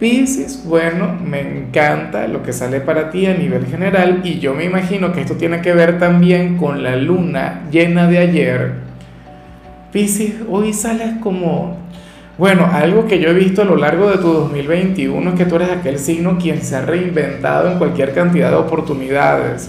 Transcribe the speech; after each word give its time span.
Piscis, 0.00 0.64
bueno, 0.64 1.14
me 1.22 1.42
encanta 1.42 2.26
lo 2.26 2.42
que 2.42 2.54
sale 2.54 2.80
para 2.80 3.10
ti 3.10 3.26
a 3.26 3.34
nivel 3.34 3.66
general 3.66 4.22
y 4.24 4.38
yo 4.38 4.54
me 4.54 4.64
imagino 4.64 5.12
que 5.12 5.20
esto 5.20 5.34
tiene 5.34 5.60
que 5.60 5.74
ver 5.74 5.98
también 5.98 6.56
con 6.56 6.82
la 6.82 6.96
luna 6.96 7.64
llena 7.70 8.06
de 8.06 8.16
ayer. 8.16 8.72
Piscis, 9.92 10.36
hoy 10.48 10.72
sales 10.72 11.18
como, 11.20 11.76
bueno, 12.38 12.66
algo 12.72 13.06
que 13.06 13.20
yo 13.20 13.28
he 13.28 13.34
visto 13.34 13.60
a 13.60 13.66
lo 13.66 13.76
largo 13.76 14.10
de 14.10 14.16
tu 14.16 14.32
2021 14.32 15.32
es 15.32 15.36
que 15.36 15.44
tú 15.44 15.56
eres 15.56 15.70
aquel 15.70 15.98
signo 15.98 16.38
quien 16.38 16.62
se 16.62 16.76
ha 16.76 16.80
reinventado 16.80 17.70
en 17.70 17.76
cualquier 17.76 18.14
cantidad 18.14 18.48
de 18.48 18.56
oportunidades. 18.56 19.68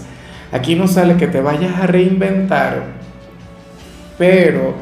Aquí 0.50 0.76
no 0.76 0.88
sale 0.88 1.18
que 1.18 1.26
te 1.26 1.42
vayas 1.42 1.78
a 1.78 1.86
reinventar, 1.86 2.84
pero 4.16 4.76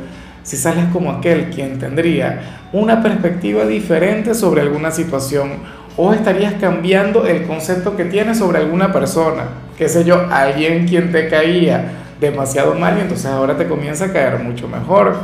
si 0.44 0.56
sales 0.56 0.84
como 0.92 1.10
aquel 1.10 1.46
quien 1.50 1.80
tendría 1.80 2.59
una 2.72 3.02
perspectiva 3.02 3.64
diferente 3.64 4.34
sobre 4.34 4.60
alguna 4.60 4.90
situación 4.90 5.50
o 5.96 6.12
estarías 6.12 6.54
cambiando 6.54 7.26
el 7.26 7.46
concepto 7.46 7.96
que 7.96 8.04
tienes 8.04 8.38
sobre 8.38 8.58
alguna 8.58 8.92
persona, 8.92 9.44
qué 9.76 9.88
sé 9.88 10.04
yo, 10.04 10.26
alguien 10.30 10.86
quien 10.86 11.10
te 11.10 11.28
caía 11.28 11.92
demasiado 12.20 12.74
mal 12.74 12.98
y 12.98 13.00
entonces 13.00 13.26
ahora 13.26 13.56
te 13.56 13.66
comienza 13.66 14.06
a 14.06 14.12
caer 14.12 14.38
mucho 14.38 14.68
mejor. 14.68 15.16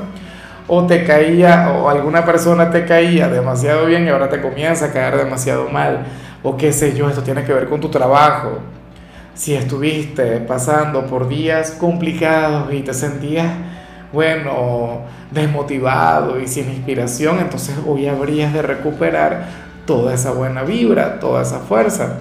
O 0.69 0.85
te 0.85 1.05
caía, 1.05 1.71
o 1.71 1.89
alguna 1.89 2.25
persona 2.25 2.71
te 2.71 2.85
caía 2.85 3.29
demasiado 3.29 3.87
bien 3.87 4.05
y 4.05 4.09
ahora 4.09 4.29
te 4.29 4.41
comienza 4.41 4.87
a 4.87 4.93
caer 4.93 5.17
demasiado 5.17 5.69
mal. 5.69 6.05
O 6.43 6.57
qué 6.57 6.73
sé 6.73 6.97
yo, 6.97 7.09
esto 7.09 7.23
tiene 7.23 7.45
que 7.45 7.53
ver 7.53 7.69
con 7.69 7.81
tu 7.81 7.89
trabajo. 7.89 8.59
Si 9.35 9.55
estuviste 9.55 10.41
pasando 10.41 11.07
por 11.07 11.29
días 11.29 11.71
complicados 11.73 12.73
y 12.73 12.81
te 12.81 12.95
sentías 12.95 13.47
bueno, 14.13 15.01
desmotivado 15.31 16.41
y 16.41 16.47
sin 16.47 16.71
inspiración, 16.71 17.39
entonces 17.41 17.77
hoy 17.87 18.07
habrías 18.07 18.53
de 18.53 18.63
recuperar 18.63 19.47
toda 19.87 20.15
esa 20.15 20.33
buena 20.33 20.63
vibra, 20.63 21.19
toda 21.21 21.43
esa 21.43 21.61
fuerza. 21.61 22.19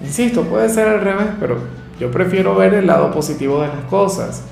Insisto, 0.00 0.42
puede 0.42 0.68
ser 0.68 0.88
al 0.88 1.00
revés, 1.00 1.28
pero 1.40 1.58
yo 1.98 2.10
prefiero 2.10 2.54
ver 2.54 2.74
el 2.74 2.86
lado 2.86 3.10
positivo 3.10 3.62
de 3.62 3.68
las 3.68 3.84
cosas. 3.88 4.42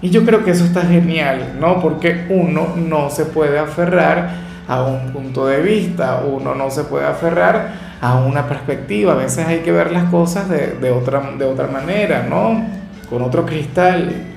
Y 0.00 0.10
yo 0.10 0.24
creo 0.24 0.44
que 0.44 0.50
eso 0.50 0.64
está 0.64 0.82
genial, 0.82 1.56
¿no? 1.60 1.80
Porque 1.80 2.26
uno 2.28 2.74
no 2.76 3.08
se 3.08 3.24
puede 3.24 3.58
aferrar 3.58 4.30
a 4.66 4.82
un 4.82 5.12
punto 5.12 5.46
de 5.46 5.60
vista, 5.60 6.22
uno 6.26 6.54
no 6.54 6.70
se 6.70 6.84
puede 6.84 7.06
aferrar 7.06 7.92
a 8.00 8.16
una 8.16 8.48
perspectiva, 8.48 9.12
a 9.12 9.16
veces 9.16 9.46
hay 9.46 9.60
que 9.60 9.70
ver 9.70 9.92
las 9.92 10.04
cosas 10.04 10.48
de, 10.48 10.72
de 10.72 10.90
otra, 10.90 11.20
de 11.38 11.44
otra 11.44 11.68
manera, 11.68 12.26
¿no? 12.28 12.66
Con 13.08 13.22
otro 13.22 13.46
cristal. 13.46 14.31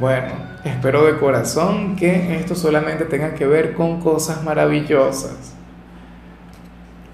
Bueno, 0.00 0.28
espero 0.64 1.04
de 1.04 1.18
corazón 1.18 1.94
que 1.94 2.34
esto 2.34 2.54
solamente 2.54 3.04
tenga 3.04 3.34
que 3.34 3.44
ver 3.46 3.74
con 3.74 4.00
cosas 4.00 4.42
maravillosas. 4.42 5.54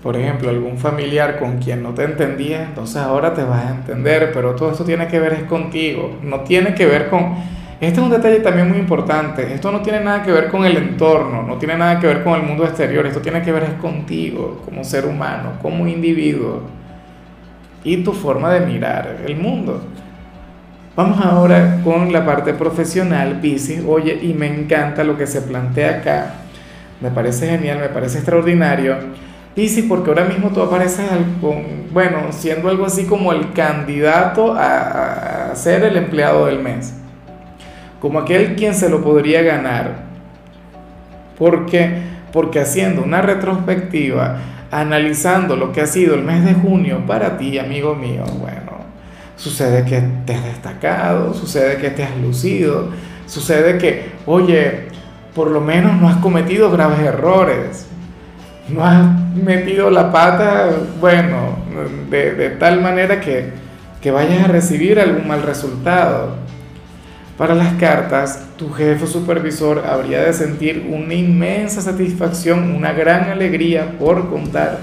Por 0.05 0.17
ejemplo, 0.17 0.51
algún 0.51 0.78
familiar 0.78 1.41
con 1.41 1.59
quien 1.59 1.83
no 1.83 1.95
te 1.95 2.05
entendía, 2.05 2.62
entonces 2.62 2.98
ahora 2.98 3.34
te 3.34 3.43
vas 3.43 3.65
a 3.65 3.70
entender, 3.70 4.31
pero 4.33 4.55
todo 4.55 4.70
esto 4.70 4.84
tiene 4.84 5.09
que 5.09 5.19
ver 5.19 5.33
es 5.33 5.43
contigo, 5.43 6.17
no 6.23 6.43
tiene 6.43 6.77
que 6.77 6.87
ver 6.87 7.11
con... 7.11 7.34
Este 7.81 7.99
es 7.99 8.06
un 8.06 8.10
detalle 8.10 8.38
también 8.38 8.69
muy 8.69 8.78
importante, 8.78 9.53
esto 9.53 9.72
no 9.72 9.81
tiene 9.81 9.99
nada 10.05 10.22
que 10.22 10.31
ver 10.31 10.49
con 10.49 10.65
el 10.65 10.77
entorno, 10.77 11.43
no 11.43 11.56
tiene 11.56 11.77
nada 11.77 11.99
que 11.99 12.06
ver 12.06 12.22
con 12.22 12.34
el 12.34 12.43
mundo 12.44 12.65
exterior, 12.65 13.05
esto 13.05 13.21
tiene 13.21 13.43
que 13.43 13.50
ver 13.50 13.65
es 13.65 13.75
contigo, 13.81 14.62
como 14.65 14.84
ser 14.84 15.06
humano, 15.06 15.55
como 15.60 15.89
individuo, 15.89 16.62
y 17.83 17.97
tu 18.05 18.12
forma 18.12 18.53
de 18.53 18.60
mirar 18.60 19.22
el 19.27 19.37
mundo. 19.37 19.83
Vamos 20.97 21.23
ahora 21.23 21.83
con 21.84 22.11
la 22.11 22.25
parte 22.25 22.55
profesional, 22.55 23.39
Pisces. 23.43 23.84
Oye, 23.87 24.19
y 24.23 24.33
me 24.33 24.47
encanta 24.47 25.05
lo 25.05 25.19
que 25.19 25.27
se 25.27 25.43
plantea 25.43 25.99
acá. 25.99 26.34
Me 27.03 27.11
parece 27.11 27.47
genial, 27.47 27.81
me 27.81 27.91
parece 27.91 28.17
extraordinario. 28.17 28.97
Pisces, 29.55 29.84
porque 29.87 30.09
ahora 30.09 30.25
mismo 30.25 30.49
tú 30.49 30.62
apareces, 30.62 31.05
bueno, 31.93 32.29
siendo 32.31 32.71
algo 32.71 32.87
así 32.87 33.05
como 33.05 33.34
el 33.34 33.53
candidato 33.53 34.55
a, 34.57 35.55
ser 35.55 35.84
el 35.84 35.99
empleado 35.99 36.47
del 36.47 36.61
mes. 36.61 36.95
Como 38.01 38.19
aquel 38.19 38.57
quien 38.57 38.75
se 38.75 38.89
lo 38.89 39.03
podría 39.03 39.43
ganar. 39.43 39.97
Porque, 41.39 41.91
porque 42.33 42.59
haciendo 42.59 43.03
una 43.03 43.21
retrospectiva, 43.21 44.39
analizando 44.71 45.57
lo 45.57 45.73
que 45.73 45.83
ha 45.83 45.87
sido 45.87 46.15
el 46.15 46.23
mes 46.23 46.43
de 46.43 46.55
junio 46.55 47.05
para 47.07 47.37
ti, 47.37 47.59
amigo 47.59 47.95
mío, 47.95 48.25
bueno 48.41 48.75
sucede 49.36 49.84
que 49.84 50.02
te 50.24 50.34
has 50.34 50.44
destacado, 50.44 51.34
sucede 51.34 51.76
que 51.76 51.91
te 51.91 52.02
has 52.02 52.16
lucido, 52.16 52.91
sucede 53.26 53.78
que, 53.78 54.12
oye, 54.26 54.88
por 55.34 55.50
lo 55.50 55.60
menos 55.60 56.00
no 56.00 56.08
has 56.08 56.16
cometido 56.16 56.70
graves 56.70 57.00
errores, 57.00 57.86
no 58.69 58.84
has 58.84 59.06
metido 59.34 59.91
la 59.91 60.10
pata, 60.10 60.70
bueno, 61.00 61.56
de, 62.10 62.56
tal 62.58 62.80
manera 62.80 63.20
que, 63.20 63.50
que 64.00 64.10
vayas 64.10 64.44
a 64.44 64.48
recibir 64.48 64.98
algún 64.98 65.28
mal 65.28 65.42
resultado. 65.42 66.34
Para 67.36 67.54
las 67.54 67.74
cartas, 67.74 68.47
tu 68.56 68.72
jefe 68.72 69.06
supervisor 69.06 69.84
habría 69.86 70.22
de 70.22 70.32
sentir 70.32 70.88
una 70.91 71.12
inmensa 71.12 71.82
satisfacción, 71.82 72.74
una 72.74 72.94
gran 72.94 73.28
alegría 73.28 73.98
por 73.98 74.30
contar 74.30 74.78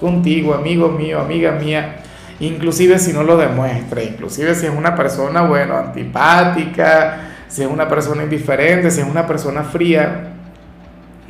contigo, 0.00 0.54
amigo 0.54 0.88
mío, 0.88 1.20
amiga 1.20 1.52
mía, 1.52 1.96
inclusive 2.40 2.98
si 2.98 3.12
no 3.12 3.22
lo 3.22 3.36
demuestra, 3.36 4.02
inclusive 4.02 4.54
si 4.54 4.66
es 4.66 4.72
una 4.72 4.94
persona, 4.94 5.42
bueno, 5.42 5.76
antipática, 5.76 7.20
si 7.48 7.62
es 7.62 7.68
una 7.68 7.88
persona 7.88 8.22
indiferente, 8.22 8.90
si 8.90 9.00
es 9.00 9.06
una 9.06 9.26
persona 9.26 9.64
fría, 9.64 10.32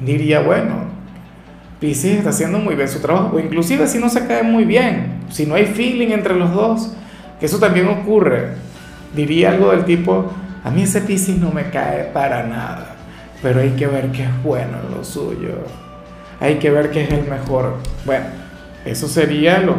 diría, 0.00 0.40
bueno, 0.40 0.88
Pisces 1.80 2.18
está 2.18 2.30
haciendo 2.30 2.58
muy 2.58 2.74
bien 2.74 2.88
su 2.88 3.00
trabajo, 3.00 3.36
o 3.36 3.38
inclusive 3.38 3.86
si 3.86 3.98
no 3.98 4.08
se 4.08 4.26
cae 4.26 4.42
muy 4.42 4.64
bien, 4.64 5.20
si 5.30 5.46
no 5.46 5.54
hay 5.54 5.66
feeling 5.66 6.08
entre 6.08 6.34
los 6.34 6.52
dos, 6.52 6.92
que 7.38 7.46
eso 7.46 7.58
también 7.58 7.88
ocurre, 7.88 8.48
diría 9.14 9.50
algo 9.50 9.70
del 9.70 9.84
tipo, 9.84 10.30
a 10.64 10.70
mí 10.70 10.82
ese 10.82 11.00
Pisces 11.00 11.38
no 11.38 11.52
me 11.52 11.70
cae 11.70 12.04
para 12.12 12.42
nada, 12.42 12.96
pero 13.42 13.60
hay 13.60 13.70
que 13.70 13.86
ver 13.86 14.10
que 14.10 14.24
es 14.24 14.42
bueno 14.42 14.78
en 14.84 14.96
lo 14.96 15.04
suyo, 15.04 15.54
hay 16.40 16.56
que 16.56 16.70
ver 16.70 16.90
que 16.90 17.04
es 17.04 17.10
el 17.10 17.28
mejor. 17.28 17.76
Bueno, 18.04 18.26
eso 18.84 19.08
sería 19.08 19.60
lo, 19.60 19.76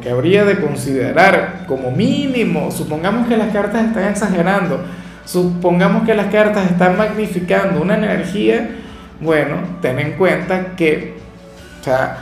que 0.00 0.10
habría 0.10 0.44
de 0.44 0.60
considerar 0.60 1.64
como 1.66 1.90
mínimo. 1.90 2.70
Supongamos 2.70 3.26
que 3.28 3.36
las 3.36 3.52
cartas 3.52 3.84
están 3.86 4.08
exagerando, 4.08 4.80
supongamos 5.24 6.04
que 6.04 6.14
las 6.14 6.26
cartas 6.26 6.70
están 6.70 6.96
magnificando 6.96 7.82
una 7.82 7.96
energía, 7.96 8.70
bueno, 9.20 9.56
ten 9.80 9.98
en 9.98 10.12
cuenta 10.12 10.74
que, 10.76 11.14
o 11.80 11.84
sea, 11.84 12.18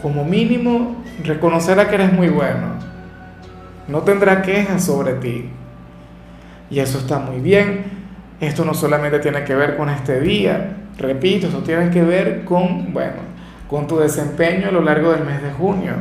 como 0.00 0.24
mínimo 0.24 1.02
reconocerá 1.24 1.88
que 1.88 1.96
eres 1.96 2.12
muy 2.12 2.28
bueno. 2.28 2.78
No 3.88 4.00
tendrá 4.00 4.42
quejas 4.42 4.84
sobre 4.84 5.14
ti. 5.14 5.50
Y 6.70 6.78
eso 6.78 6.98
está 6.98 7.18
muy 7.18 7.40
bien. 7.40 7.84
Esto 8.40 8.64
no 8.64 8.72
solamente 8.72 9.18
tiene 9.18 9.44
que 9.44 9.54
ver 9.54 9.76
con 9.76 9.90
este 9.90 10.20
día, 10.20 10.76
repito, 10.96 11.48
esto 11.48 11.58
tiene 11.58 11.90
que 11.90 12.02
ver 12.02 12.44
con, 12.44 12.92
bueno, 12.92 13.18
con 13.68 13.86
tu 13.86 13.98
desempeño 13.98 14.68
a 14.68 14.72
lo 14.72 14.80
largo 14.80 15.12
del 15.12 15.24
mes 15.24 15.42
de 15.42 15.50
junio. 15.50 15.92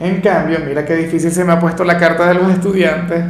En 0.00 0.20
cambio, 0.20 0.58
mira 0.66 0.84
qué 0.84 0.94
difícil 0.96 1.30
se 1.30 1.44
me 1.44 1.52
ha 1.52 1.60
puesto 1.60 1.84
la 1.84 1.98
carta 1.98 2.26
de 2.28 2.34
los 2.34 2.50
estudiantes. 2.50 3.24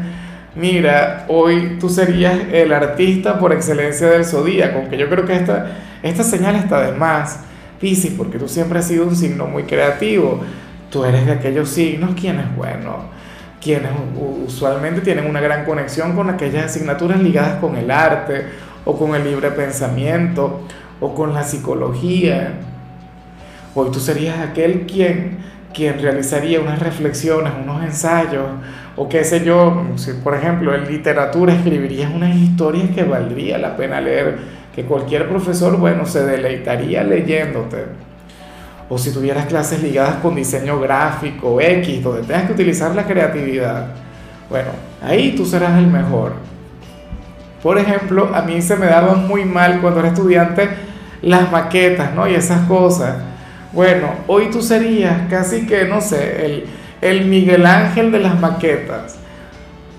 Mira, 0.57 1.27
hoy 1.29 1.77
tú 1.81 1.89
serías 1.89 2.39
el 2.53 2.73
artista 2.73 3.39
por 3.39 3.53
excelencia 3.53 4.09
del 4.09 4.25
zodíaco, 4.25 4.89
que 4.89 4.97
yo 4.97 5.09
creo 5.09 5.25
que 5.25 5.35
esta, 5.35 5.67
esta 6.03 6.23
señal 6.23 6.55
está 6.57 6.81
de 6.81 6.93
más. 6.93 7.41
Piscis, 7.81 8.13
porque 8.17 8.39
tú 8.39 8.49
siempre 8.49 8.79
has 8.79 8.87
sido 8.87 9.07
un 9.07 9.17
signo 9.17 9.47
muy 9.47 9.65
creativo. 9.65 10.41
Tú 10.91 11.05
eres 11.05 11.27
de 11.27 11.33
aquellos 11.33 11.69
signos 11.69 12.15
quienes, 12.19 12.55
bueno, 12.57 13.11
quienes 13.61 13.91
usualmente 14.47 15.01
tienen 15.01 15.27
una 15.27 15.41
gran 15.41 15.65
conexión 15.65 16.15
con 16.15 16.31
aquellas 16.31 16.67
asignaturas 16.67 17.21
ligadas 17.21 17.57
con 17.61 17.77
el 17.77 17.91
arte 17.91 18.45
o 18.85 18.97
con 18.97 19.15
el 19.15 19.25
libre 19.25 19.51
pensamiento 19.51 20.61
o 21.01 21.15
con 21.15 21.35
la 21.35 21.43
psicología. 21.43 22.53
Hoy 23.75 23.91
tú 23.91 23.99
serías 23.99 24.39
aquel 24.39 24.87
quien, 24.87 25.39
quien 25.75 26.01
realizaría 26.01 26.61
unas 26.61 26.79
reflexiones, 26.79 27.53
unos 27.63 27.85
ensayos, 27.85 28.47
o 28.97 29.09
qué 29.09 29.25
sé 29.25 29.45
yo, 29.45 29.85
si 29.97 30.13
por 30.13 30.35
ejemplo 30.35 30.75
en 30.75 30.87
literatura 30.87 31.53
escribirías 31.53 32.11
unas 32.15 32.35
historias 32.37 32.91
que 32.95 33.03
valdría 33.03 33.59
la 33.59 33.77
pena 33.77 34.01
leer, 34.01 34.39
que 34.75 34.85
cualquier 34.85 35.29
profesor, 35.29 35.77
bueno, 35.77 36.07
se 36.07 36.25
deleitaría 36.25 37.05
leyéndote. 37.05 37.85
o 38.89 38.99
si 38.99 39.13
tuvieras 39.13 39.47
clases 39.47 39.83
ligadas 39.83 40.17
con 40.17 40.35
diseño 40.35 40.79
gráfico, 40.79 41.61
X, 41.61 42.03
donde 42.03 42.23
tengas 42.23 42.45
que 42.45 42.53
utilizar 42.53 42.95
la 42.95 43.05
creatividad, 43.05 43.87
bueno, 44.51 44.71
ahí 45.03 45.35
tú 45.37 45.45
serás 45.47 45.79
el 45.79 45.87
mejor. 45.87 46.33
Por 47.63 47.79
ejemplo, 47.79 48.31
a 48.35 48.43
mí 48.43 48.61
se 48.61 48.77
me 48.77 48.87
daban 48.87 49.27
muy 49.27 49.45
mal 49.47 49.81
cuando 49.81 50.01
era 50.01 50.11
estudiante 50.11 50.69
las 51.23 51.51
maquetas, 51.51 52.15
¿no? 52.15 52.29
Y 52.29 52.35
esas 52.35 52.69
cosas. 52.69 53.17
Bueno, 53.75 54.11
hoy 54.29 54.51
tú 54.53 54.63
serías 54.63 55.29
casi 55.29 55.67
que, 55.67 55.85
no 55.85 56.01
sé, 56.01 56.47
el, 56.47 56.65
el 57.01 57.25
Miguel 57.27 57.67
Ángel 57.67 58.13
de 58.13 58.21
las 58.21 58.39
maquetas. 58.41 59.19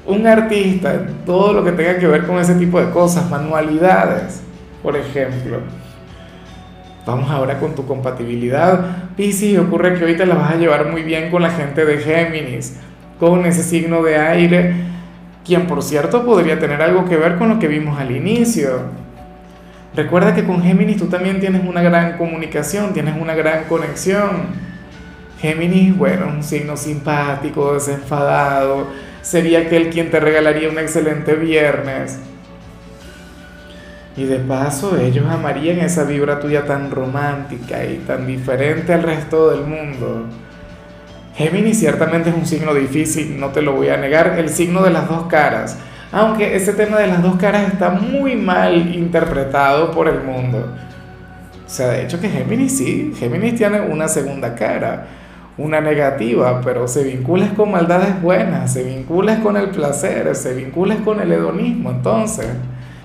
Un 0.05 0.25
artista 0.25 1.05
todo 1.25 1.51
lo 1.51 1.63
que 1.65 1.73
tenga 1.73 1.97
que 1.97 2.07
ver 2.07 2.25
con 2.25 2.37
ese 2.37 2.55
tipo 2.55 2.79
de 2.79 2.89
cosas, 2.91 3.29
manualidades, 3.29 4.41
por 4.81 4.95
ejemplo. 4.95 5.57
Vamos 7.05 7.29
ahora 7.29 7.59
con 7.59 7.75
tu 7.75 7.85
compatibilidad. 7.85 9.09
Piscis, 9.17 9.59
ocurre 9.59 9.99
que 9.99 10.13
te 10.13 10.25
la 10.25 10.35
vas 10.35 10.53
a 10.53 10.55
llevar 10.55 10.89
muy 10.89 11.03
bien 11.03 11.29
con 11.29 11.41
la 11.41 11.49
gente 11.49 11.83
de 11.83 11.97
Géminis, 11.97 12.77
con 13.19 13.45
ese 13.45 13.61
signo 13.61 14.03
de 14.03 14.17
aire, 14.17 14.73
quien 15.43 15.67
por 15.67 15.83
cierto 15.83 16.25
podría 16.25 16.57
tener 16.59 16.81
algo 16.81 17.03
que 17.03 17.17
ver 17.17 17.35
con 17.35 17.49
lo 17.49 17.59
que 17.59 17.67
vimos 17.67 17.99
al 17.99 18.15
inicio. 18.15 19.04
Recuerda 19.95 20.35
que 20.35 20.43
con 20.43 20.61
Géminis 20.61 20.97
tú 20.97 21.07
también 21.07 21.39
tienes 21.39 21.63
una 21.65 21.81
gran 21.81 22.17
comunicación, 22.17 22.93
tienes 22.93 23.15
una 23.19 23.33
gran 23.33 23.63
conexión. 23.65 24.47
Géminis, 25.39 25.95
bueno, 25.95 26.27
un 26.27 26.43
signo 26.43 26.75
simpático, 26.75 27.73
desenfadado, 27.73 28.87
sería 29.21 29.59
aquel 29.59 29.89
quien 29.89 30.09
te 30.09 30.19
regalaría 30.19 30.69
un 30.69 30.79
excelente 30.79 31.35
viernes 31.35 32.19
y 34.17 34.23
de 34.23 34.37
paso 34.37 34.97
ellos 34.97 35.25
amarían 35.29 35.79
esa 35.79 36.03
vibra 36.03 36.39
tuya 36.39 36.65
tan 36.65 36.89
romántica 36.89 37.83
y 37.85 37.97
tan 37.97 38.25
diferente 38.25 38.93
al 38.93 39.03
resto 39.03 39.51
del 39.51 39.65
mundo. 39.65 40.25
Géminis 41.35 41.79
ciertamente 41.79 42.29
es 42.29 42.35
un 42.35 42.45
signo 42.45 42.73
difícil, 42.73 43.37
no 43.37 43.49
te 43.49 43.61
lo 43.61 43.73
voy 43.73 43.89
a 43.89 43.97
negar, 43.97 44.39
el 44.39 44.47
signo 44.47 44.83
de 44.83 44.91
las 44.91 45.09
dos 45.09 45.25
caras. 45.27 45.77
Aunque 46.15 46.55
ese 46.55 46.73
tema 46.73 46.97
de 46.97 47.07
las 47.07 47.21
dos 47.21 47.35
caras 47.35 47.71
está 47.71 47.91
muy 47.91 48.35
mal 48.35 48.95
interpretado 48.95 49.91
por 49.91 50.07
el 50.07 50.23
mundo. 50.23 50.73
O 51.65 51.69
sea, 51.69 51.89
de 51.89 52.03
hecho 52.03 52.19
que 52.19 52.29
Géminis 52.29 52.77
sí, 52.77 53.13
Géminis 53.19 53.55
tiene 53.55 53.81
una 53.81 54.07
segunda 54.07 54.55
cara, 54.55 55.05
una 55.57 55.81
negativa, 55.81 56.61
pero 56.63 56.87
se 56.87 57.03
vincula 57.03 57.49
con 57.55 57.71
maldades 57.71 58.21
buenas, 58.21 58.73
se 58.73 58.83
vincula 58.83 59.41
con 59.41 59.57
el 59.57 59.69
placer, 59.69 60.35
se 60.35 60.53
vincula 60.53 60.95
con 61.03 61.19
el 61.19 61.31
hedonismo, 61.31 61.91
entonces. 61.91 62.47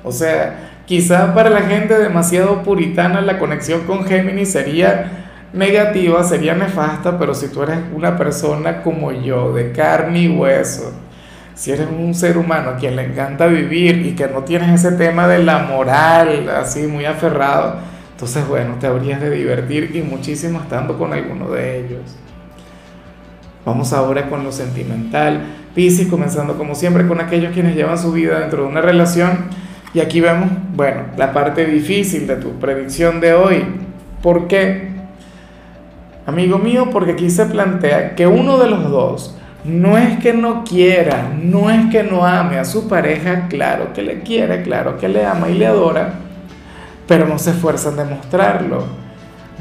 O 0.03 0.13
sea, 0.13 0.71
Quizá 0.91 1.33
para 1.35 1.51
la 1.51 1.61
gente 1.61 1.97
demasiado 1.97 2.65
puritana 2.65 3.21
la 3.21 3.39
conexión 3.39 3.83
con 3.83 4.05
Géminis 4.05 4.51
sería 4.51 5.29
negativa, 5.53 6.25
sería 6.25 6.57
nefasta, 6.57 7.17
pero 7.17 7.33
si 7.33 7.47
tú 7.47 7.63
eres 7.63 7.79
una 7.95 8.17
persona 8.17 8.83
como 8.83 9.13
yo, 9.13 9.53
de 9.53 9.71
carne 9.71 10.23
y 10.23 10.29
hueso, 10.29 10.93
si 11.55 11.73
eres 11.73 11.89
un 11.91 12.15
ser 12.15 12.39
humano 12.39 12.71
a 12.71 12.77
quien 12.77 12.97
le 12.97 13.05
encanta 13.05 13.47
vivir 13.47 14.07
y 14.07 14.13
que 14.13 14.27
no 14.29 14.45
tienes 14.45 14.85
ese 14.85 14.97
tema 14.97 15.27
de 15.29 15.43
la 15.43 15.61
moral 15.61 16.49
así 16.49 16.87
muy 16.87 17.05
aferrado, 17.05 17.77
entonces 18.13 18.47
bueno, 18.49 18.77
te 18.81 18.87
habrías 18.87 19.21
de 19.21 19.31
divertir 19.31 19.95
y 19.95 20.03
muchísimo 20.03 20.61
estando 20.61 20.99
con 20.99 21.13
alguno 21.13 21.51
de 21.51 21.81
ellos. 21.81 22.17
Vamos 23.65 23.93
ahora 23.93 24.29
con 24.29 24.43
lo 24.43 24.53
sentimental. 24.53 25.43
Piscis, 25.75 26.09
comenzando 26.09 26.57
como 26.57 26.75
siempre 26.75 27.07
con 27.07 27.21
aquellos 27.21 27.53
quienes 27.53 27.77
llevan 27.77 27.99
su 27.99 28.13
vida 28.13 28.41
dentro 28.41 28.63
de 28.63 28.69
una 28.69 28.81
relación 28.81 29.49
y 29.93 30.01
aquí 30.01 30.21
vemos, 30.21 30.51
bueno, 30.75 31.03
la 31.17 31.33
parte 31.33 31.67
difícil 31.67 32.27
de 32.27 32.37
tu 32.37 32.53
predicción 32.59 33.21
de 33.21 33.35
hoy. 33.35 33.65
¿Por 34.23 34.47
qué? 34.47 34.91
Amigo 36.27 36.59
mío, 36.59 36.91
porque 36.93 37.13
aquí 37.13 37.29
se 37.29 37.47
plantea 37.47 38.15
que 38.15 38.27
uno 38.27 38.59
de 38.59 38.71
los 38.71 38.89
dos 38.89 39.37
no 39.65 39.99
es 39.99 40.19
que 40.19 40.33
no 40.33 40.65
quiera, 40.65 41.31
no 41.41 41.71
es 41.71 41.91
que 41.91 42.03
no 42.03 42.25
ame 42.25 42.59
a 42.59 42.65
su 42.65 42.89
pareja, 42.89 43.49
claro 43.49 43.93
que 43.93 44.03
le 44.03 44.21
quiere, 44.21 44.63
claro 44.63 44.99
que 44.99 45.09
le 45.09 45.25
ama 45.27 45.49
y 45.49 45.55
le 45.55 45.67
adora, 45.67 46.15
pero 47.07 47.27
no 47.27 47.39
se 47.39 47.51
esfuerza 47.51 47.91
en 47.91 47.97
demostrarlo, 47.97 48.85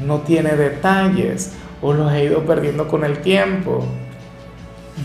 no 0.04 0.20
tiene 0.20 0.52
detalles 0.52 1.52
o 1.82 1.92
los 1.92 2.10
ha 2.10 2.20
ido 2.22 2.44
perdiendo 2.44 2.88
con 2.88 3.04
el 3.04 3.18
tiempo. 3.18 3.84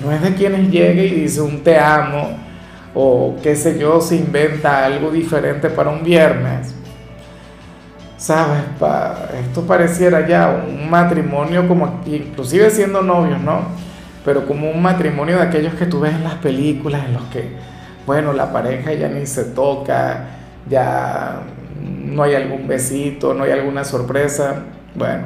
No 0.04 0.12
es 0.12 0.22
de 0.22 0.34
quienes 0.34 0.70
llegue 0.70 1.06
y 1.06 1.22
dice 1.22 1.42
un 1.42 1.62
te 1.62 1.78
amo 1.80 2.38
o 2.94 3.36
qué 3.44 3.56
sé 3.56 3.78
yo, 3.78 4.00
se 4.00 4.16
inventa 4.16 4.86
algo 4.86 5.12
diferente 5.12 5.70
para 5.70 5.90
un 5.90 6.04
viernes. 6.04 6.74
¿Sabes? 8.18 8.64
esto 9.46 9.68
pareciera 9.68 10.26
ya 10.26 10.64
un 10.68 10.90
matrimonio 10.90 11.68
como, 11.68 12.02
inclusive 12.06 12.70
siendo 12.72 13.02
novios, 13.02 13.40
¿no? 13.42 13.64
Pero 14.26 14.48
como 14.48 14.72
un 14.72 14.82
matrimonio 14.82 15.38
de 15.38 15.44
aquellos 15.44 15.76
que 15.76 15.86
tú 15.86 16.00
ves 16.00 16.14
en 16.14 16.24
las 16.24 16.36
películas, 16.36 17.06
en 17.06 17.14
los 17.14 17.24
que, 17.26 17.52
bueno, 18.08 18.34
la 18.34 18.52
pareja 18.52 18.92
ya 18.94 19.08
ni 19.08 19.26
se 19.28 19.44
toca, 19.46 20.26
ya 20.68 21.44
no 21.80 22.24
hay 22.24 22.34
algún 22.34 22.68
besito, 22.68 23.34
no 23.36 23.44
hay 23.44 23.52
alguna 23.52 23.84
sorpresa. 23.84 24.64
Bueno, 24.96 25.24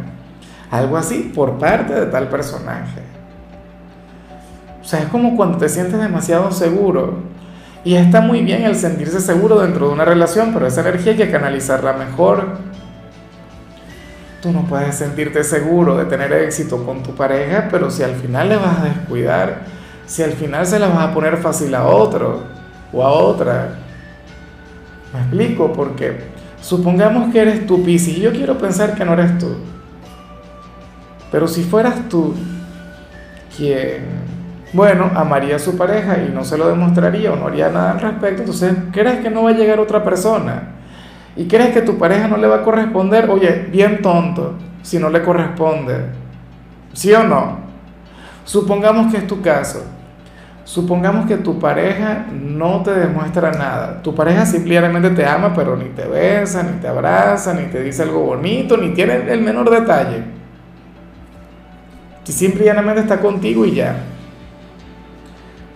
algo 0.70 0.98
así 0.98 1.32
por 1.34 1.58
parte 1.58 1.94
de 1.94 2.06
tal 2.08 2.28
personaje. 2.28 3.02
O 4.82 4.84
sea, 4.84 5.00
es 5.02 5.08
como 5.08 5.36
cuando 5.36 5.58
te 5.58 5.70
sientes 5.70 6.00
demasiado 6.00 6.52
seguro 6.52 7.20
y 7.84 7.96
está 7.96 8.22
muy 8.22 8.42
bien 8.42 8.64
el 8.64 8.76
sentirse 8.76 9.22
seguro 9.22 9.60
dentro 9.60 9.88
de 9.88 9.94
una 9.94 10.04
relación, 10.04 10.52
pero 10.54 10.68
esa 10.68 10.82
energía 10.82 11.14
hay 11.14 11.18
que 11.18 11.32
canalizarla 11.32 11.94
mejor. 11.94 12.58
Tú 14.42 14.54
no 14.54 14.62
puedes 14.64 14.96
sentirte 14.96 15.44
seguro 15.44 15.98
de 15.98 16.06
tener 16.06 16.32
éxito 16.32 16.86
con 16.86 17.04
tu 17.04 17.14
pareja, 17.14 17.68
pero 17.70 17.92
si 17.92 18.04
al 18.04 18.16
final 18.16 18.48
le 18.48 18.56
vas 18.56 18.80
a 18.80 18.84
descuidar, 18.86 19.64
si 20.06 20.24
al 20.24 20.32
final 20.32 20.66
se 20.66 20.80
la 20.80 20.88
vas 20.88 21.10
a 21.10 21.14
poner 21.14 21.38
fácil 21.38 21.76
a 21.76 21.86
otro 21.86 22.44
o 22.94 23.04
a 23.04 23.10
otra. 23.10 23.76
Me 25.14 25.20
explico, 25.20 25.74
porque 25.74 26.20
supongamos 26.62 27.34
que 27.34 27.42
eres 27.42 27.68
tú, 27.68 27.84
Piscis, 27.84 28.18
y 28.18 28.22
yo 28.22 28.32
quiero 28.32 28.58
pensar 28.58 28.96
que 28.96 29.04
no 29.04 29.14
eres 29.14 29.38
tú. 29.38 29.58
Pero 31.32 31.48
si 31.48 31.64
fueras 31.64 32.08
tú 32.08 32.34
quien 33.58 34.20
bueno, 34.72 35.12
amaría 35.16 35.56
a 35.56 35.60
su 35.60 35.76
pareja 35.76 36.20
y 36.20 36.32
no 36.32 36.46
se 36.46 36.58
lo 36.58 36.68
demostraría 36.70 37.34
o 37.34 37.36
no 37.36 37.48
haría 37.48 37.70
nada 37.70 37.92
al 37.92 38.00
respecto, 38.00 38.44
entonces 38.44 38.74
crees 38.92 39.20
que 39.20 39.30
no 39.30 39.44
va 39.44 39.50
a 39.50 39.54
llegar 39.54 39.80
otra 39.80 40.04
persona 40.04 40.79
y 41.36 41.48
crees 41.48 41.72
que 41.72 41.82
tu 41.82 41.98
pareja 41.98 42.28
no 42.28 42.38
le 42.38 42.48
va 42.48 42.58
a 42.58 42.64
corresponder, 42.64 43.30
oye, 43.30 43.68
bien 43.72 44.02
tonto, 44.02 44.56
si 44.82 45.00
no 45.00 45.10
le 45.10 45.22
corresponde, 45.22 46.06
¿sí 46.94 47.14
o 47.14 47.24
no? 47.24 47.60
Supongamos 48.46 49.12
que 49.12 49.20
es 49.20 49.28
tu 49.28 49.42
caso, 49.42 49.84
supongamos 50.64 51.28
que 51.28 51.38
tu 51.38 51.60
pareja 51.60 52.26
no 52.32 52.82
te 52.82 52.92
demuestra 52.92 53.52
nada, 53.52 54.02
tu 54.02 54.14
pareja 54.16 54.46
simplemente 54.46 55.10
te 55.12 55.26
ama, 55.26 55.54
pero 55.54 55.76
ni 55.76 55.86
te 55.90 56.06
besa, 56.06 56.64
ni 56.64 56.80
te 56.80 56.88
abraza, 56.88 57.54
ni 57.54 57.68
te 57.68 57.82
dice 57.82 58.04
algo 58.04 58.22
bonito, 58.22 58.78
ni 58.78 58.90
tiene 58.90 59.32
el 59.32 59.42
menor 59.42 59.70
detalle, 59.70 60.24
y 62.30 62.32
simplemente 62.32 63.02
está 63.02 63.20
contigo 63.20 63.66
y 63.66 63.74
ya. 63.74 63.96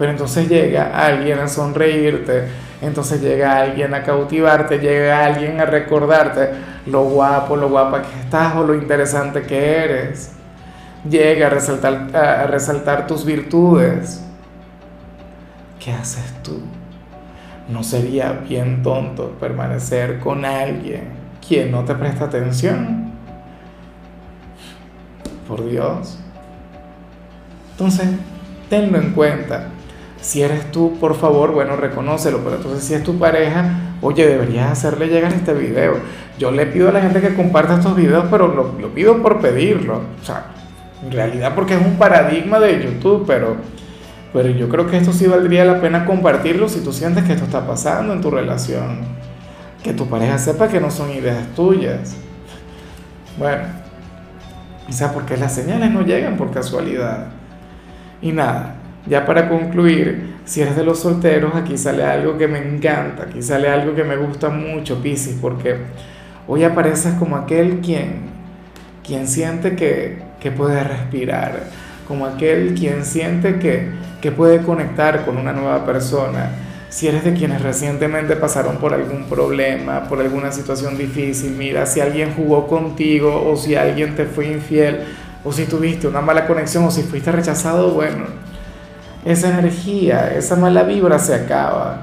Pero 0.03 0.12
entonces 0.12 0.50
llega 0.50 0.91
alguien 1.05 1.39
a 1.39 1.48
sonreírte, 1.48 2.50
entonces 2.81 3.22
llega 3.22 3.55
alguien 3.55 3.93
a 3.93 4.03
cautivarte, 4.03 4.79
llega 4.79 5.25
alguien 5.25 5.62
a 5.62 5.65
recordarte 5.65 6.50
lo 6.88 7.05
guapo, 7.05 7.55
lo 7.55 7.69
guapa 7.69 8.01
que 8.01 8.19
estás 8.19 8.53
o 8.57 8.65
lo 8.65 8.75
interesante 8.75 9.43
que 9.43 9.77
eres. 9.77 10.33
Llega 11.10 11.48
a 11.48 11.50
resaltar, 11.50 12.13
a 12.13 12.48
resaltar 12.48 13.07
tus 13.07 13.24
virtudes. 13.24 14.22
¿Qué 15.79 15.93
haces 15.93 16.33
tú? 16.43 16.60
¿No 17.69 17.81
sería 17.81 18.33
bien 18.33 18.83
tonto 18.83 19.38
permanecer 19.39 20.19
con 20.19 20.43
alguien 20.43 21.13
quien 21.48 21.72
no 21.72 21.86
te 21.86 21.95
presta 21.95 22.25
atención? 22.25 23.13
Por 25.48 25.65
Dios. 25.65 26.19
Entonces, 27.72 28.10
tenlo 28.69 28.98
en 28.98 29.13
cuenta. 29.13 29.69
Si 30.24 30.42
eres 30.42 30.72
tú, 30.72 30.98
por 31.01 31.15
favor, 31.15 31.51
bueno, 31.51 31.75
reconócelo, 31.75 32.39
pero 32.46 32.56
entonces 32.56 32.86
si 32.86 32.94
es 32.94 33.03
tu 33.03 33.20
pareja, 33.20 33.96
oye, 34.01 34.25
deberías 34.25 34.72
hacerle 34.72 35.08
llegar 35.08 35.34
este 35.34 35.53
video. 35.53 35.96
Yo 36.39 36.50
le 36.50 36.65
pido 36.65 36.88
a 36.88 36.92
la 36.94 37.01
gente 37.01 37.20
que 37.20 37.36
comparta 37.36 37.75
estos 37.75 37.94
videos, 37.98 38.27
pero 38.32 38.48
lo, 38.48 38.94
pido 38.94 39.22
por 39.22 39.42
pedirlo. 39.42 40.00
O 40.22 40.25
sea, 40.25 40.46
en 41.03 41.12
realidad 41.12 41.51
porque 41.53 41.74
es 41.74 41.86
un 41.86 41.98
paradigma 41.98 42.62
de 42.62 42.86
YouTube, 42.86 43.25
pero, 43.27 43.58
pero 44.32 44.48
yo 44.48 44.70
creo 44.70 44.88
que 44.88 44.96
esto 44.96 45.12
sí 45.12 45.27
valdría 45.27 45.65
la 45.65 45.82
pena 45.82 46.06
compartirlo 46.06 46.70
si 46.70 46.80
tú 46.80 46.94
sientes 46.94 47.25
que 47.25 47.34
esto 47.34 47.44
está 47.44 47.68
pasando 47.68 48.13
en 48.13 48.22
tu 48.22 48.32
relación. 48.32 49.00
Que 49.84 49.92
tu 49.92 50.08
pareja 50.08 50.38
sepa 50.38 50.70
que 50.70 50.80
no 50.80 50.89
son 50.89 51.12
ideas 51.12 51.53
tuyas. 51.53 52.15
Bueno, 53.38 53.63
quizá 54.88 55.12
porque 55.12 55.36
las 55.36 55.53
señales 55.53 55.92
no 55.92 56.01
llegan 56.01 56.38
por 56.38 56.50
casualidad. 56.50 57.27
Y 58.22 58.32
nada, 58.32 58.73
ya 59.05 59.25
para 59.25 59.50
concluir, 59.50 60.33
si 60.45 60.62
eres 60.62 60.75
de 60.75 60.83
los 60.83 61.00
solteros, 61.00 61.55
aquí 61.55 61.77
sale 61.77 62.03
algo 62.03 62.38
que 62.38 62.48
me 62.48 62.60
encanta, 62.60 63.24
aquí 63.24 63.41
sale 63.41 63.67
algo 63.67 63.95
que 63.95 64.03
me 64.03 64.15
gusta 64.15 64.50
mucho, 64.50 65.01
Piscis, 65.01 65.38
porque 65.41 65.75
hoy 66.48 66.63
apareces 66.63 67.13
como 67.15 67.36
aquel 67.36 67.79
quien, 67.79 68.29
quien 69.05 69.27
siente 69.27 69.75
que, 69.75 70.19
que 70.39 70.51
puede 70.51 70.83
respirar, 70.83 71.63
como 72.07 72.25
aquel 72.25 72.75
quien 72.75 73.03
siente 73.03 73.60
que, 73.60 73.89
que 74.22 74.31
puede 74.31 74.62
conectar 74.62 75.25
con 75.25 75.38
una 75.38 75.51
nueva 75.51 75.86
persona. 75.86 76.51
Si 76.89 77.07
eres 77.07 77.24
de 77.24 77.33
quienes 77.33 77.62
recientemente 77.62 78.36
pasaron 78.36 78.77
por 78.77 78.93
algún 78.93 79.24
problema, 79.25 80.03
por 80.07 80.22
alguna 80.22 80.51
situación 80.51 80.98
difícil, 80.98 81.55
mira, 81.57 81.86
si 81.88 82.00
alguien 82.00 82.33
jugó 82.36 82.67
contigo 82.67 83.50
o 83.50 83.57
si 83.57 83.75
alguien 83.75 84.15
te 84.15 84.25
fue 84.25 84.45
infiel 84.45 85.00
o 85.43 85.51
si 85.51 85.65
tuviste 85.65 86.07
una 86.07 86.22
mala 86.22 86.45
conexión 86.45 86.86
o 86.86 86.91
si 86.91 87.01
fuiste 87.01 87.31
rechazado, 87.31 87.91
bueno, 87.91 88.25
esa 89.25 89.50
energía, 89.50 90.34
esa 90.36 90.56
mala 90.56 90.84
vibra 90.84 91.20
se 91.20 91.36
acaba. 91.36 92.01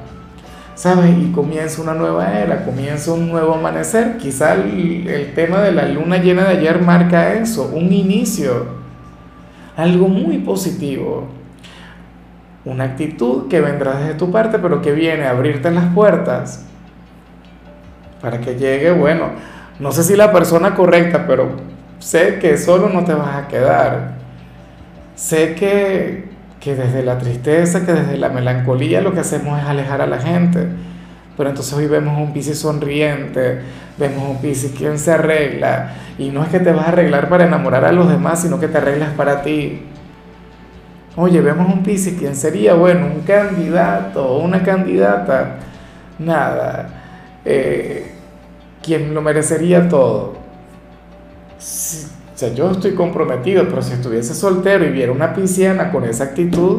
¿Sabes? 0.75 1.11
Y 1.19 1.31
comienza 1.33 1.83
una 1.83 1.93
nueva 1.93 2.39
era, 2.39 2.65
comienza 2.65 3.12
un 3.12 3.29
nuevo 3.29 3.55
amanecer. 3.55 4.17
Quizá 4.17 4.55
el, 4.55 5.33
tema 5.35 5.61
de 5.61 5.73
la 5.73 5.87
luna 5.87 6.17
llena 6.17 6.45
de 6.45 6.57
ayer 6.57 6.81
marca 6.81 7.35
eso, 7.35 7.71
un 7.75 7.93
inicio, 7.93 8.67
algo 9.77 10.09
muy 10.09 10.39
positivo. 10.39 11.29
Una 12.65 12.85
actitud 12.85 13.49
que 13.49 13.61
vendrá 13.61 13.99
desde 13.99 14.15
tu 14.15 14.31
parte, 14.31 14.59
pero 14.59 14.81
que 14.81 14.93
viene 14.93 15.25
a 15.25 15.31
abrirte 15.31 15.71
las 15.71 15.93
puertas 15.93 16.65
para 18.21 18.41
que 18.41 18.57
llegue, 18.57 18.91
bueno, 18.93 19.31
no 19.79 19.93
sé 19.93 20.03
si 20.03 20.15
la 20.15 20.33
persona 20.33 20.75
correcta, 20.75 21.27
pero 21.27 21.50
sé 21.99 22.39
que 22.39 22.59
solo 22.59 22.89
no 22.89 23.05
te 23.05 23.15
vas 23.15 23.37
a 23.37 23.49
quedar. 23.49 24.15
Sé 25.15 25.55
que, 25.55 26.29
que 26.61 26.75
desde 26.75 27.02
la 27.02 27.19
tristeza, 27.19 27.85
que 27.87 27.93
desde 27.93 28.19
la 28.19 28.29
melancolía 28.29 29.00
lo 29.00 29.12
que 29.12 29.21
hacemos 29.21 29.59
es 29.59 29.64
alejar 29.64 30.02
a 30.02 30.07
la 30.07 30.19
gente. 30.19 30.67
Pero 31.37 31.49
entonces 31.49 31.73
hoy 31.73 31.87
vemos 31.87 32.21
un 32.21 32.35
Piscis 32.35 32.59
sonriente, 32.59 33.61
vemos 33.97 34.29
un 34.29 34.40
Piscis 34.43 34.73
quien 34.76 34.99
se 34.99 35.12
arregla. 35.12 35.95
Y 36.19 36.29
no 36.29 36.45
es 36.45 36.50
que 36.50 36.61
te 36.61 36.71
vas 36.71 36.87
a 36.87 36.88
arreglar 36.90 37.31
para 37.31 37.47
enamorar 37.47 37.85
a 37.87 37.93
los 37.93 38.11
demás, 38.11 38.43
sino 38.43 38.61
que 38.61 38.69
te 38.69 38.76
arreglas 38.76 39.11
para 39.14 39.43
ti. 39.43 39.83
Oye, 41.17 41.40
vemos 41.40 41.73
un 41.73 41.83
Piscis 41.83 42.19
quien 42.19 42.37
sería, 42.37 42.75
bueno, 42.75 43.07
un 43.07 43.23
candidato 43.23 44.23
o 44.26 44.45
una 44.45 44.62
candidata. 44.62 45.57
Nada. 46.19 46.88
Eh, 47.45 48.12
quien 48.83 49.14
lo 49.14 49.23
merecería 49.23 49.88
todo. 49.88 50.35
Sea, 52.40 52.54
yo 52.54 52.70
estoy 52.70 52.94
comprometido, 52.94 53.68
pero 53.68 53.82
si 53.82 53.92
estuviese 53.92 54.35
soltero 54.35 54.87
y 54.87 54.90
viera 54.90 55.12
una 55.12 55.35
pisciana 55.35 55.92
con 55.92 56.04
esa 56.04 56.25
actitud, 56.25 56.78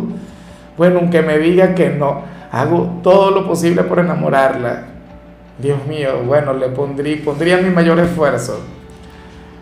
bueno, 0.75 0.99
aunque 0.99 1.21
me 1.21 1.37
diga 1.37 1.75
que 1.75 1.89
no, 1.91 2.23
hago 2.51 2.99
todo 3.03 3.29
lo 3.29 3.47
posible 3.47 3.83
por 3.83 3.99
enamorarla. 3.99 4.85
Dios 5.61 5.85
mío, 5.87 6.23
bueno, 6.25 6.53
le 6.53 6.69
pondría, 6.69 7.23
pondría 7.23 7.57
mi 7.57 7.69
mayor 7.69 7.99
esfuerzo. 7.99 8.59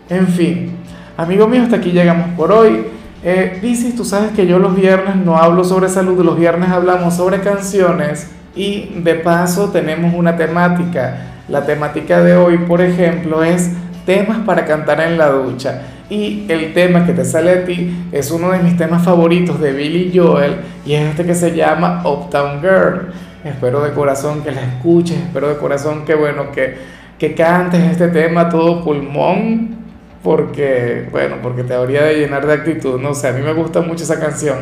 En 0.08 0.26
fin, 0.28 0.78
amigo 1.18 1.46
mío, 1.46 1.62
hasta 1.64 1.76
aquí 1.76 1.90
llegamos 1.90 2.30
por 2.30 2.50
hoy. 2.50 2.86
Eh, 3.22 3.60
tú 3.94 4.04
sabes 4.04 4.32
que 4.32 4.46
yo 4.46 4.58
los 4.58 4.74
viernes 4.74 5.16
no 5.16 5.36
hablo 5.36 5.64
sobre 5.64 5.90
salud, 5.90 6.24
los 6.24 6.38
viernes 6.38 6.70
hablamos 6.70 7.14
sobre 7.14 7.40
canciones 7.40 8.30
y 8.56 9.02
de 9.02 9.16
paso 9.16 9.68
tenemos 9.68 10.14
una 10.14 10.36
temática. 10.38 11.26
La 11.48 11.66
temática 11.66 12.22
de 12.22 12.36
hoy, 12.36 12.58
por 12.58 12.80
ejemplo, 12.80 13.44
es 13.44 13.70
temas 14.10 14.38
para 14.38 14.64
cantar 14.64 15.00
en 15.02 15.16
la 15.16 15.28
ducha. 15.28 15.82
Y 16.08 16.44
el 16.48 16.74
tema 16.74 17.06
que 17.06 17.12
te 17.12 17.24
sale 17.24 17.50
a 17.52 17.64
ti 17.64 18.08
es 18.10 18.32
uno 18.32 18.50
de 18.50 18.58
mis 18.58 18.76
temas 18.76 19.04
favoritos 19.04 19.60
de 19.60 19.72
Billy 19.72 20.10
Joel 20.12 20.56
y 20.84 20.94
es 20.94 21.10
este 21.10 21.24
que 21.24 21.36
se 21.36 21.54
llama 21.54 22.02
Uptown 22.04 22.60
Girl. 22.60 23.12
Espero 23.44 23.80
de 23.82 23.92
corazón 23.92 24.42
que 24.42 24.50
la 24.50 24.62
escuches, 24.62 25.16
espero 25.16 25.48
de 25.48 25.58
corazón 25.58 26.04
que 26.04 26.16
bueno, 26.16 26.50
que, 26.50 26.76
que 27.20 27.36
cantes 27.36 27.82
este 27.84 28.08
tema 28.08 28.48
todo 28.48 28.82
pulmón 28.82 29.76
porque, 30.24 31.08
bueno, 31.12 31.36
porque 31.40 31.62
te 31.62 31.74
habría 31.74 32.02
de 32.02 32.18
llenar 32.18 32.44
de 32.44 32.54
actitud, 32.54 33.00
no 33.00 33.14
sé, 33.14 33.28
a 33.28 33.32
mí 33.32 33.42
me 33.42 33.52
gusta 33.52 33.80
mucho 33.80 34.02
esa 34.02 34.18
canción. 34.18 34.56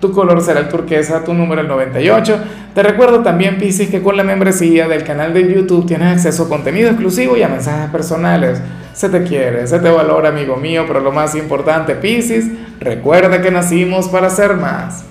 Tu 0.00 0.12
color 0.12 0.40
será 0.42 0.60
el 0.60 0.68
turquesa, 0.68 1.24
tu 1.24 1.34
número 1.34 1.60
el 1.60 1.68
98. 1.68 2.38
Te 2.74 2.82
recuerdo 2.82 3.20
también, 3.22 3.58
Piscis, 3.58 3.90
que 3.90 4.02
con 4.02 4.16
la 4.16 4.24
membresía 4.24 4.88
del 4.88 5.04
canal 5.04 5.34
de 5.34 5.52
YouTube 5.52 5.86
tienes 5.86 6.16
acceso 6.16 6.44
a 6.44 6.48
contenido 6.48 6.88
exclusivo 6.88 7.36
y 7.36 7.42
a 7.42 7.48
mensajes 7.48 7.90
personales. 7.90 8.62
Se 9.00 9.08
te 9.08 9.22
quiere, 9.22 9.66
se 9.66 9.78
te 9.78 9.88
valora, 9.88 10.28
amigo 10.28 10.56
mío, 10.56 10.84
pero 10.86 11.00
lo 11.00 11.10
más 11.10 11.34
importante, 11.34 11.94
Piscis, 11.94 12.50
recuerda 12.80 13.40
que 13.40 13.50
nacimos 13.50 14.10
para 14.10 14.28
ser 14.28 14.58
más. 14.58 15.06